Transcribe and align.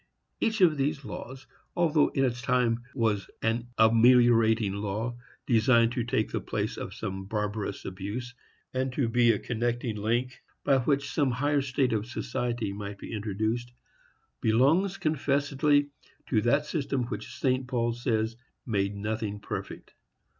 Each 0.39 0.61
of 0.61 0.77
these 0.77 1.05
laws, 1.05 1.45
although 1.75 2.07
in 2.07 2.25
its 2.25 2.41
time 2.41 2.85
it 2.89 2.95
was 2.97 3.29
an 3.43 3.67
ameliorating 3.77 4.73
law, 4.73 5.15
designed 5.45 5.91
to 5.91 6.03
take 6.03 6.31
the 6.31 6.41
place 6.41 6.75
of 6.75 6.95
some 6.95 7.25
barbarous 7.25 7.85
abuse, 7.85 8.33
and 8.73 8.91
to 8.93 9.07
be 9.07 9.29
a 9.31 9.37
connecting 9.37 9.95
link 9.95 10.41
by 10.63 10.77
which 10.79 11.11
some 11.13 11.29
higher 11.29 11.61
state 11.61 11.93
of 11.93 12.07
society 12.07 12.73
might 12.73 12.97
be 12.97 13.13
introduced, 13.13 13.73
belongs 14.41 14.97
confessedly 14.97 15.91
to 16.29 16.41
that 16.41 16.65
system 16.65 17.03
which 17.03 17.37
St. 17.37 17.67
Paul 17.67 17.93
says 17.93 18.35
made 18.65 18.95
nothing 18.95 19.39
perfect. 19.39 19.93